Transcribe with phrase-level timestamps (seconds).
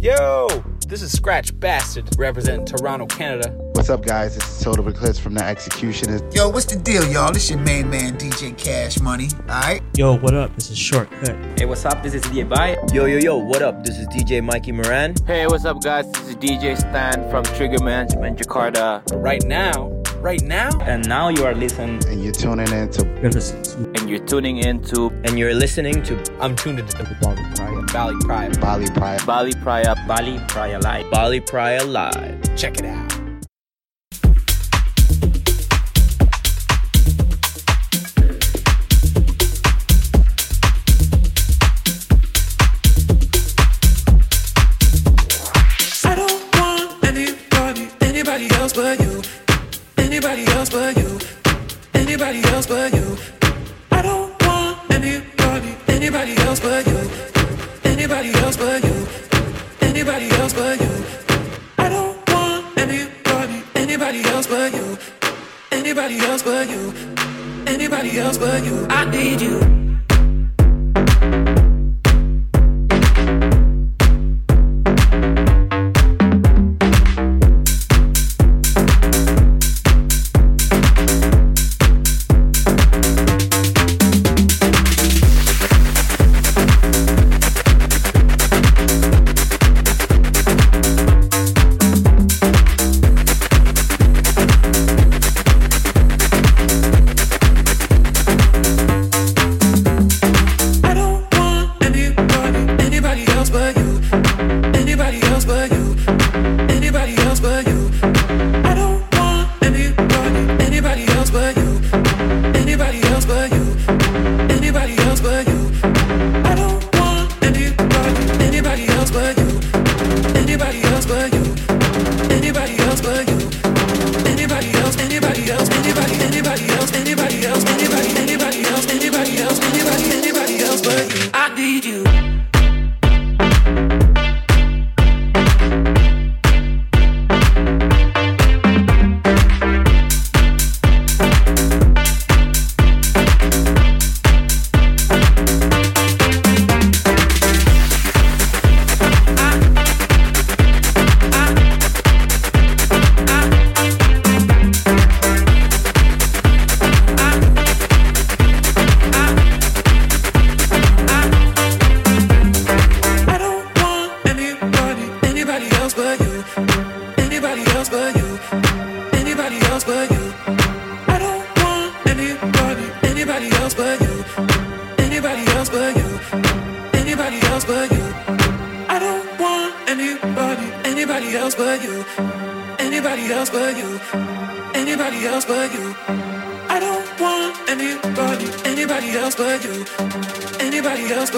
[0.00, 0.46] Yo,
[0.86, 3.50] this is Scratch Bastid representing Toronto, Canada.
[3.72, 4.36] What's up, guys?
[4.36, 6.22] This is Total Eclipse from The Executioners.
[6.32, 7.32] Yo, what's the deal, y'all?
[7.32, 9.26] This your main man, DJ Cash Money.
[9.48, 9.82] All right.
[9.96, 10.54] Yo, what up?
[10.54, 11.34] This is Shortcut.
[11.58, 12.00] Hey, what's up?
[12.04, 12.76] This is DJ Bye.
[12.92, 13.84] Yo, yo, yo, what up?
[13.84, 15.16] This is DJ Mikey Moran.
[15.26, 16.08] Hey, what's up, guys?
[16.12, 19.02] This is DJ Stan from Trigger Management Jakarta.
[19.20, 23.30] Right now, right now, And now you are listening, And you're tuning in to You're
[23.30, 27.42] listening to And you're tuning into And you're listening to I'm tuned into the Bali
[27.54, 27.90] Pride.
[27.90, 28.60] Valley Pride.
[28.60, 29.26] Bali Pride.
[29.26, 29.94] Bali Praia.
[30.06, 31.10] Bali Praia Live.
[31.10, 32.56] Bali Praia Live.
[32.56, 33.17] Check it out.
[50.74, 51.18] Else but you.
[51.94, 53.16] Anybody else but you.
[53.90, 56.87] I don't want anybody, anybody else but you.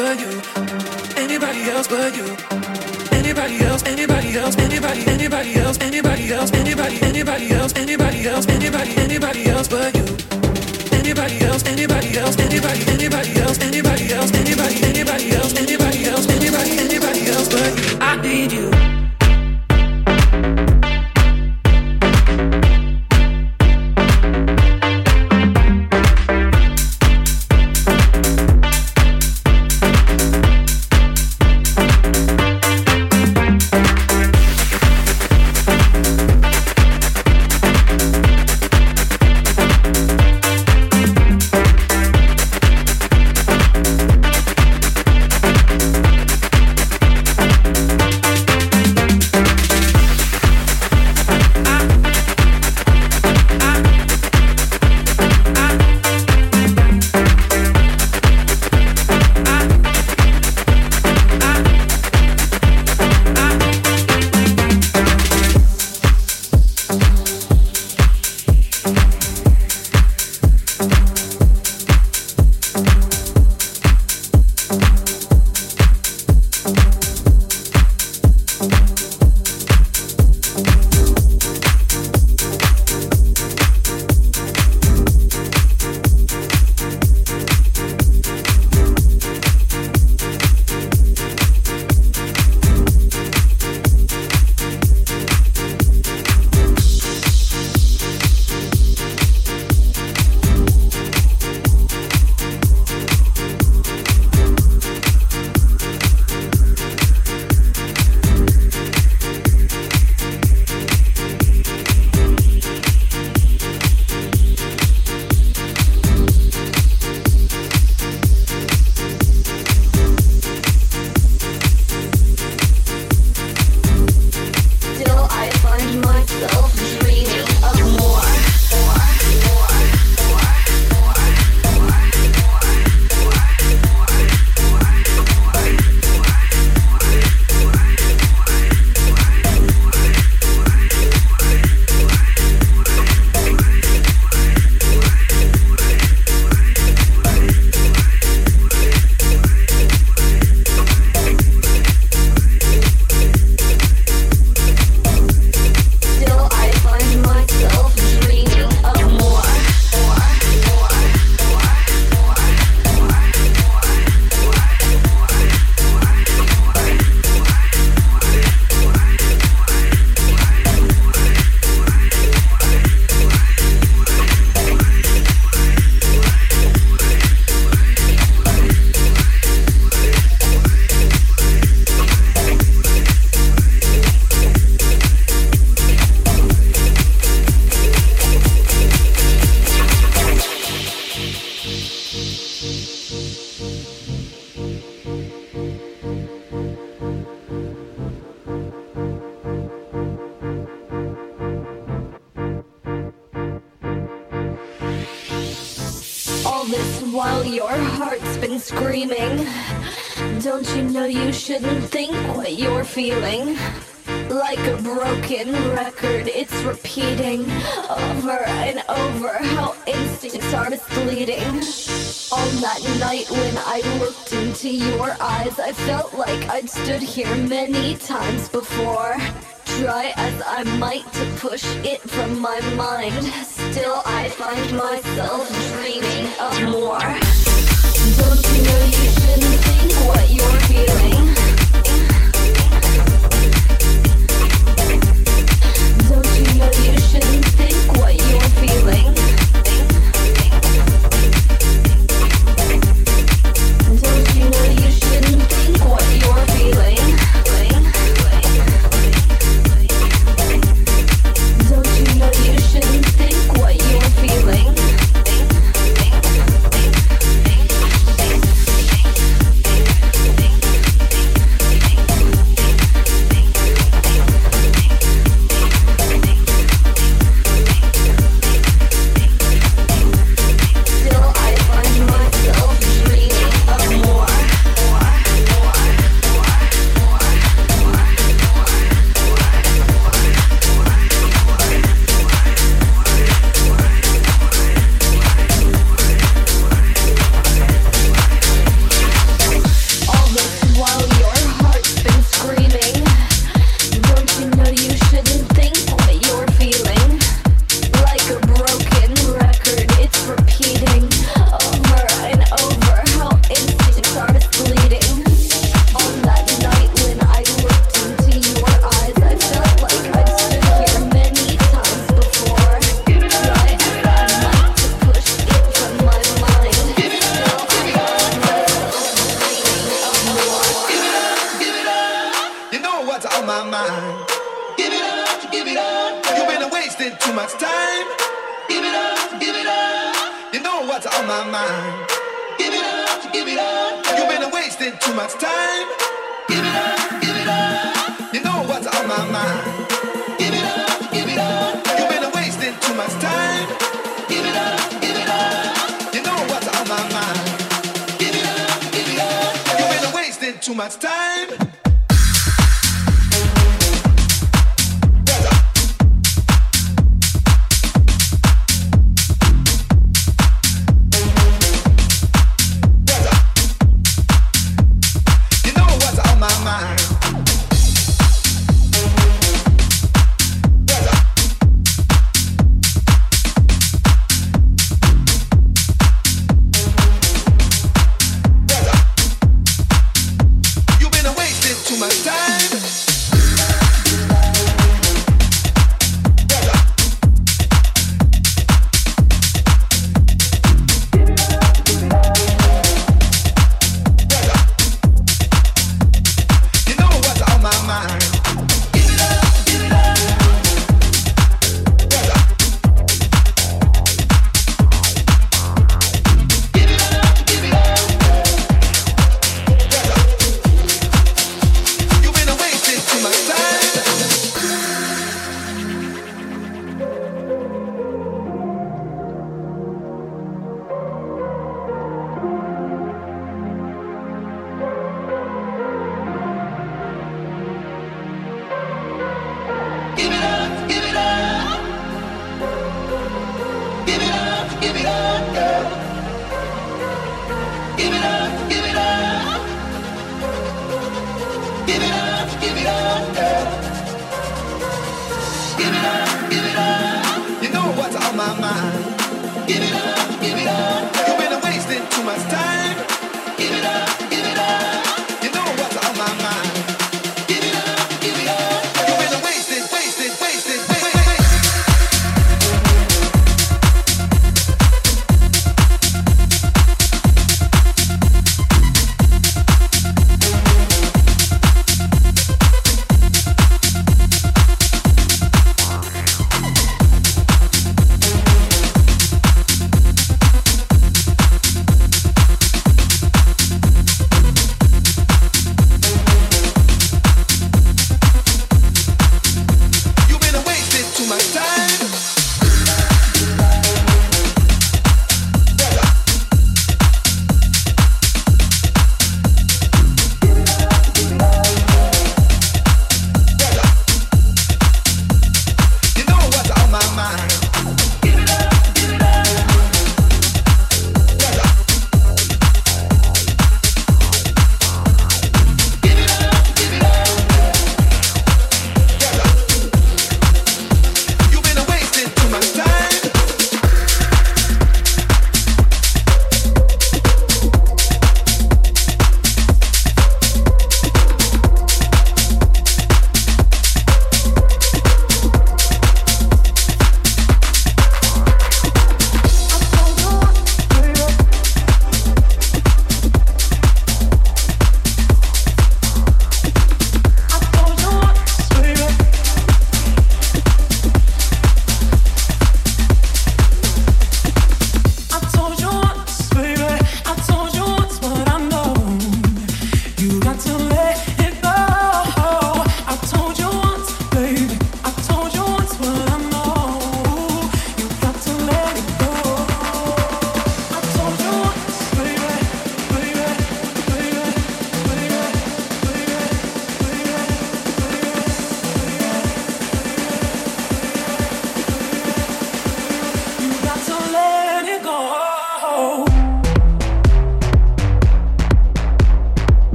[0.00, 0.32] But you.
[1.16, 2.29] Anybody else but you.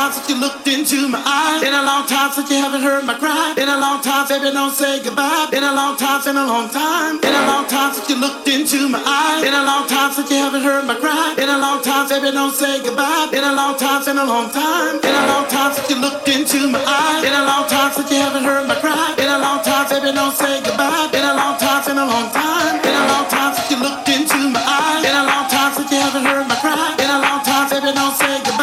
[0.00, 1.60] time since you looked into my eyes.
[1.60, 3.52] Been a long time since you haven't heard my cry.
[3.52, 5.48] Been a long time, baby, don't say goodbye.
[5.52, 7.20] Been a long time, been a long time.
[7.20, 9.44] Been a long time since you looked into my eyes.
[9.44, 11.36] Been a long time since you haven't heard my cry.
[11.36, 13.28] Been a long time, baby, don't say goodbye.
[13.28, 15.04] Been a long time, been a long time.
[15.04, 17.20] Been a long time since you looked into my eyes.
[17.20, 19.12] Been a long time since you haven't heard my cry.
[19.20, 21.12] Been a long time, baby, don't say goodbye.
[21.12, 22.80] Been a long time, been a long time.
[22.80, 25.04] Been a long time since you looked into my eyes.
[25.04, 26.96] Been a long time since you haven't heard my cry.
[26.96, 28.59] Been a long time, baby, don't say goodbye.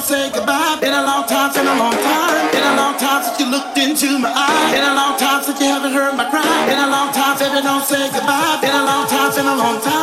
[0.00, 0.78] don't say goodbye.
[0.80, 2.52] Been a long time, been a long time.
[2.52, 4.72] Been a long time since you looked into my eyes.
[4.72, 6.42] Been a long time since you haven't heard my cry.
[6.66, 8.58] Been a long time, baby, don't say goodbye.
[8.62, 9.99] Been a long time, been a long time.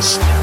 [0.00, 0.39] Podcast.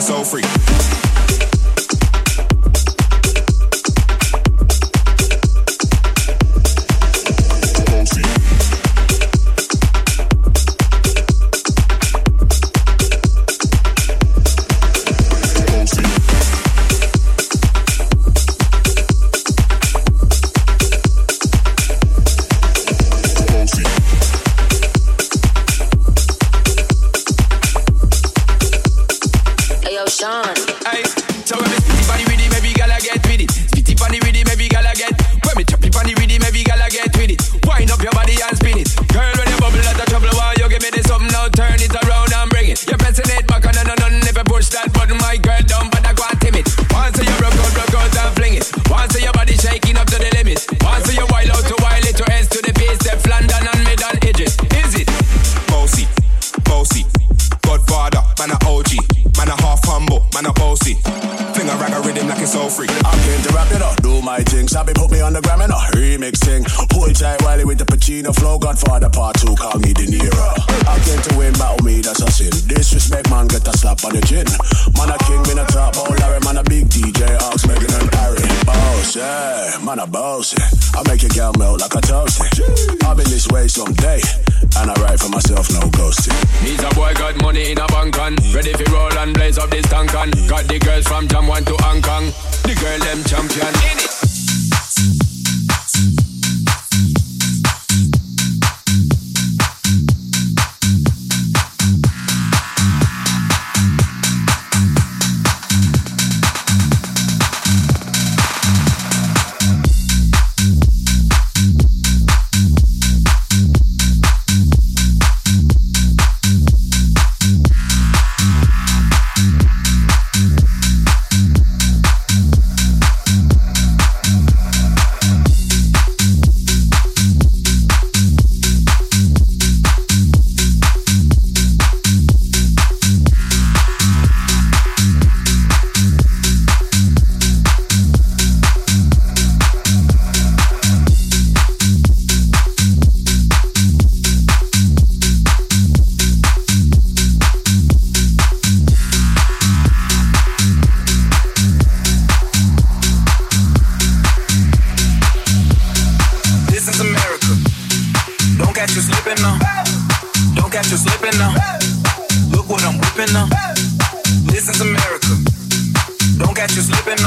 [0.00, 0.57] So free.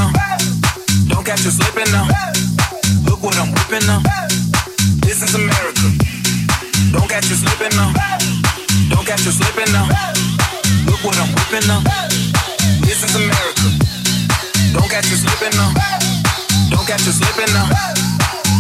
[0.02, 0.12] Now.
[1.10, 2.08] Don't catch you slipping now.
[3.06, 4.02] Look what I'm whipping now.
[5.06, 5.88] This is America.
[6.94, 7.94] Don't catch you slipping now.
[8.90, 9.86] Don't catch you slipping now.
[10.90, 11.82] Look what I'm whipping now.
[12.82, 13.70] This is America.
[14.74, 15.72] Don't catch you slipping now.
[16.72, 17.68] Don't catch you slipping now.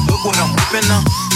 [0.07, 1.30] Look what I'm whipping now.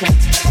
[0.00, 0.49] Perfect.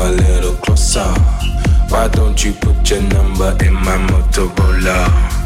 [0.00, 1.12] a little closer?
[1.88, 5.39] Why don't you put your number in my Motorola?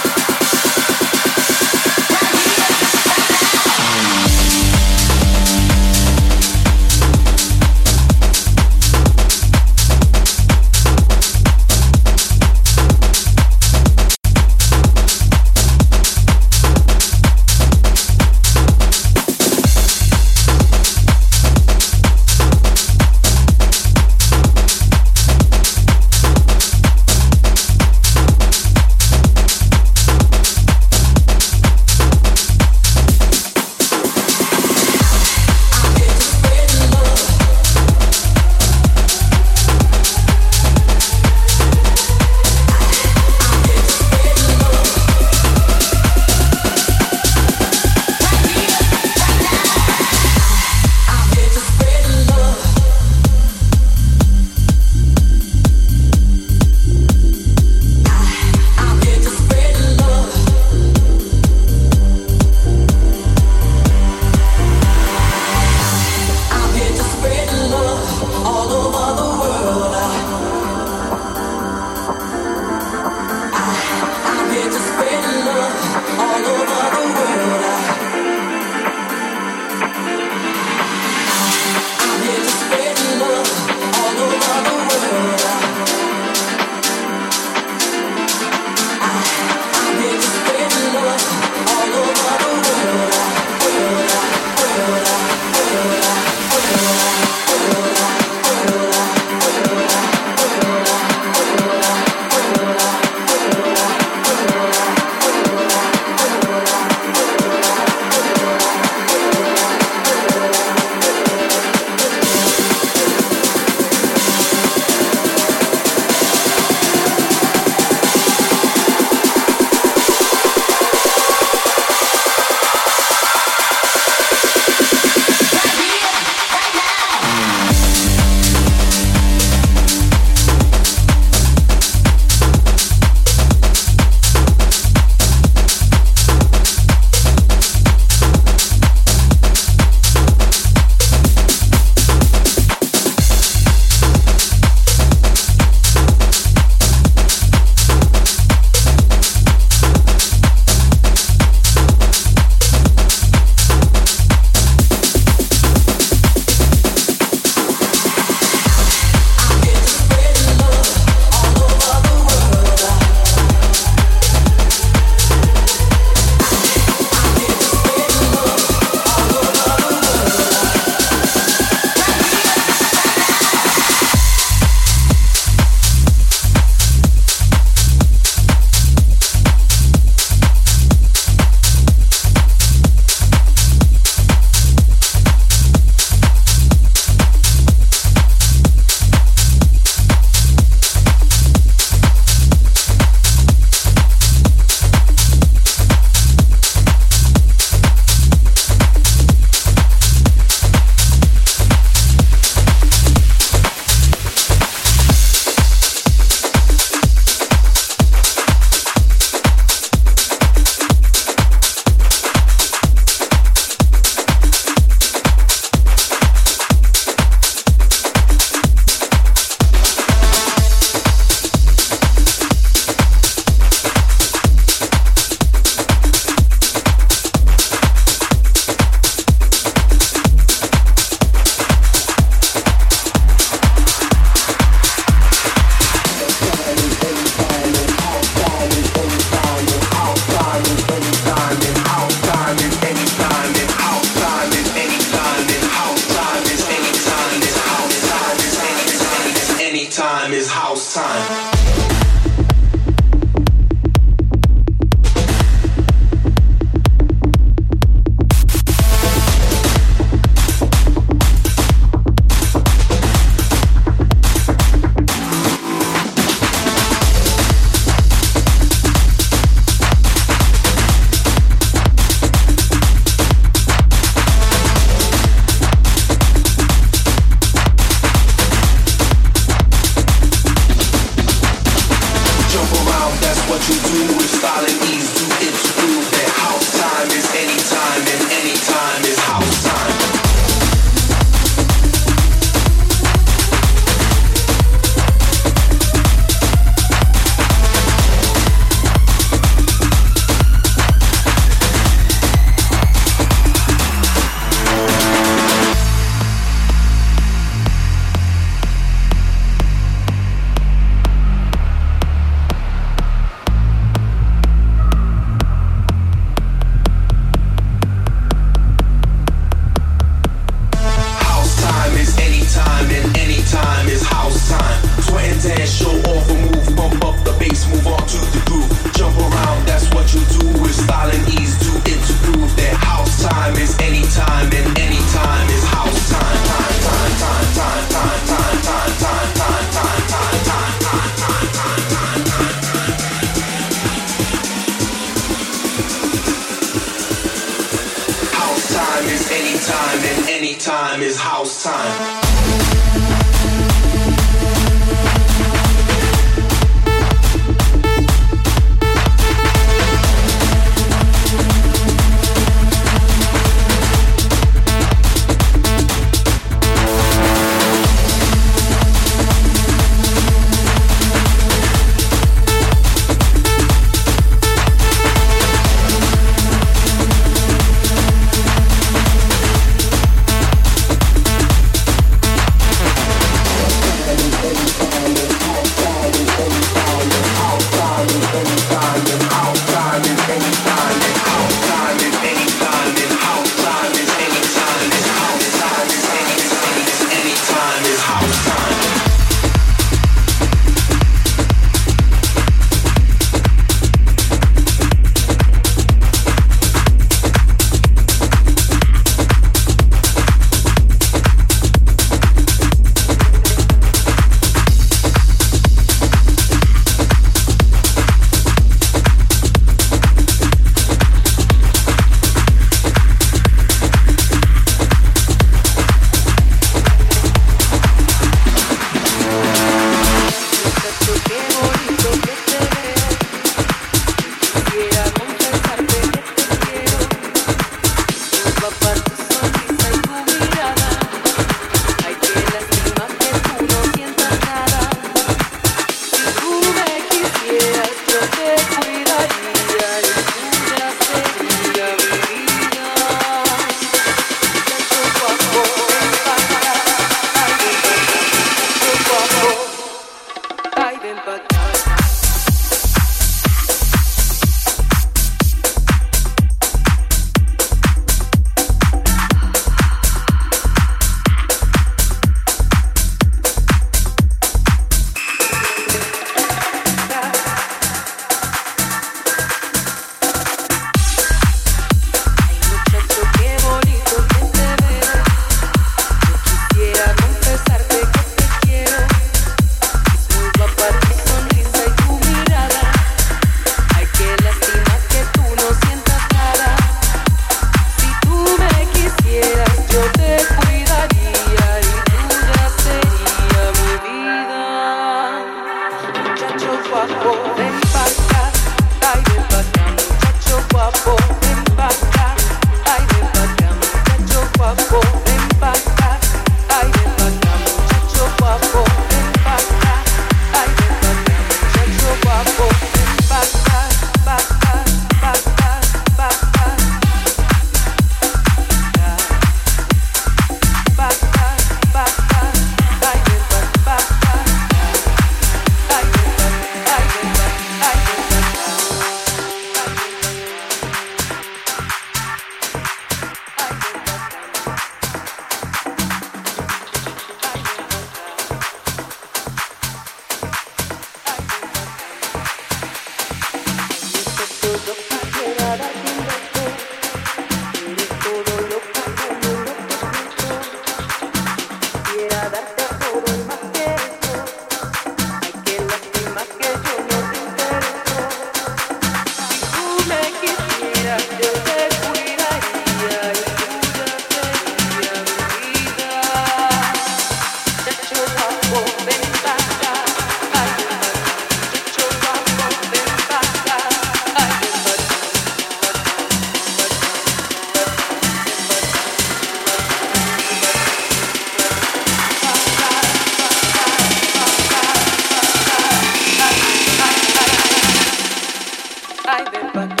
[599.31, 600.00] Stop.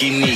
[0.00, 0.29] skinny